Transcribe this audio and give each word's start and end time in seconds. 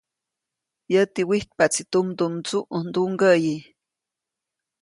Yäti 0.93 1.21
wijtpaʼtsi 1.29 1.81
tumdumdsuʼ 1.91 2.67
ndumgäʼyi. 2.87 3.55